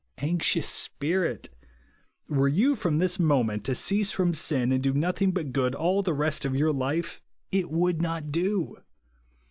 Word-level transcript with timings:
Anxious 0.17 0.67
spirit! 0.67 1.51
Were 2.27 2.47
you 2.47 2.75
from 2.75 2.97
this 2.97 3.19
mo 3.19 3.43
ment 3.43 3.63
to 3.65 3.75
cease 3.75 4.11
from 4.11 4.33
sin, 4.33 4.71
and 4.71 4.81
do 4.81 4.93
nothing 4.95 5.31
but 5.31 5.53
good 5.53 5.75
all 5.75 6.01
the 6.01 6.15
rest 6.15 6.43
of 6.43 6.55
your 6.55 6.73
life, 6.73 7.21
it 7.51 7.69
would 7.69 8.01
not 8.01 8.31
do. 8.31 8.77